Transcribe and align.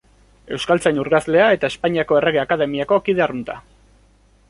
Euskaltzain 0.55 1.01
urgazlea 1.01 1.51
eta 1.57 1.71
Espainiako 1.73 2.19
Errege 2.23 2.43
Akademiako 2.47 3.01
kide 3.11 3.27
arrunta. 3.27 3.63